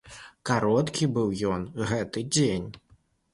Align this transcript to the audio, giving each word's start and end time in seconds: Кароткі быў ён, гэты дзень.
Кароткі 0.49 1.07
быў 1.17 1.29
ён, 1.51 1.67
гэты 1.91 2.25
дзень. 2.33 2.67